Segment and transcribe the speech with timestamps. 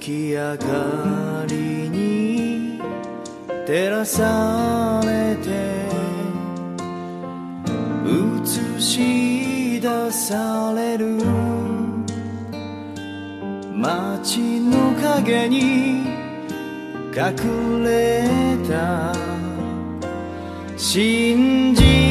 [0.00, 2.80] 月明かりに
[3.66, 5.50] 照らされて
[8.06, 11.18] 映し出される
[13.76, 16.06] 街の影に
[17.14, 18.24] 隠れ
[18.66, 19.14] た
[20.78, 22.09] 信じ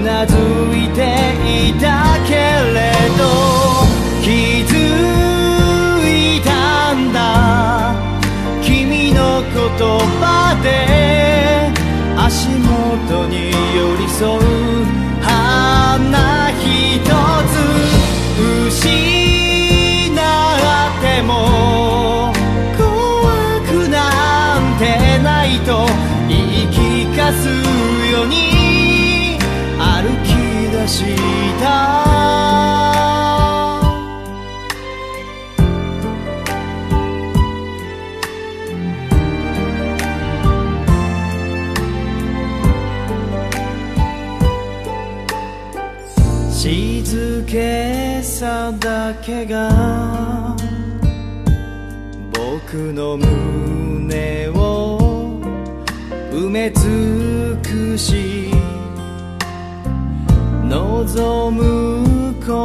[0.00, 0.98] うなずいて
[1.68, 3.22] いたけれど
[4.22, 4.72] 気づ
[6.08, 7.94] いたんだ。
[8.62, 9.58] 君の言
[10.18, 11.70] 葉で
[12.16, 14.40] 足元に寄り添う
[15.20, 17.60] 花一つ。
[18.68, 18.80] 失
[20.08, 20.14] っ
[21.02, 22.32] ても
[22.78, 22.80] 怖
[23.68, 24.82] くなんて
[25.22, 25.86] ないと
[26.26, 27.79] 言い聞かす。
[30.90, 31.06] 静
[47.46, 50.56] けさだけが
[52.32, 55.38] 僕の胸を
[56.32, 58.29] 埋め尽くし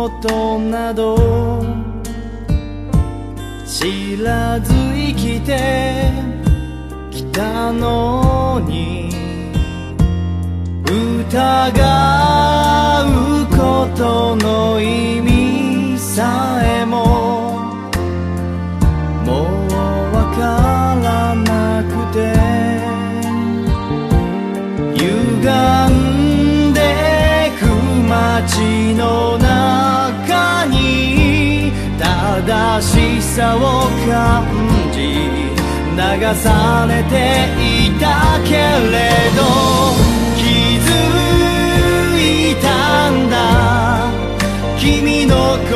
[0.06, 1.18] ことなど
[3.66, 6.12] 知らず生きて
[7.10, 9.10] きたのに
[10.86, 11.66] 疑
[13.04, 17.74] うことの意味さえも
[19.26, 19.74] もう
[20.14, 20.40] わか
[21.02, 22.18] らなくて
[24.94, 25.10] 歪
[25.90, 26.78] んで
[27.60, 27.66] く
[28.08, 29.45] 街の中
[32.82, 33.60] しさを
[34.08, 34.44] 感
[34.92, 35.00] じ
[35.96, 36.02] 流
[36.36, 37.14] されて
[37.60, 38.52] いたけ
[38.92, 38.96] れ
[39.36, 39.42] ど
[40.36, 40.42] 気
[40.80, 40.88] づ
[42.18, 43.36] いたんだ。
[44.78, 45.72] 君の言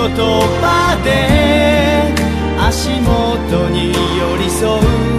[0.61, 1.07] 葉で
[2.59, 5.18] 足元に寄り添う。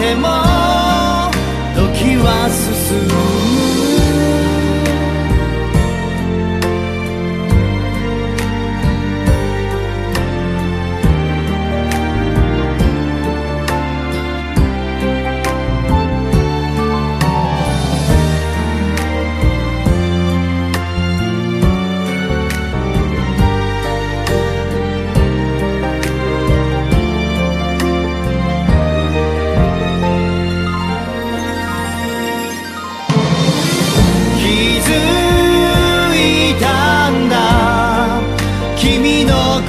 [0.00, 0.28] ても
[1.76, 2.96] 時は進
[3.84, 3.89] む。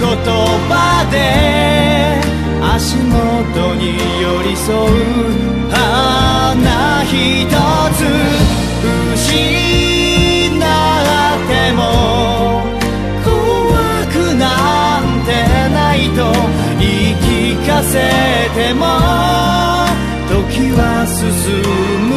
[0.01, 2.19] 言葉で
[2.59, 3.83] 足元に
[4.19, 4.89] 寄り添う
[5.69, 7.45] 花一
[7.95, 8.01] つ
[9.13, 10.59] 失っ
[11.47, 11.79] ても
[13.23, 13.29] 怖
[14.07, 14.45] くな
[15.01, 15.29] んて
[15.69, 16.19] ないと
[16.79, 17.93] 言い聞かせ
[18.55, 18.81] ても
[20.27, 21.21] 時は進
[22.09, 22.11] む。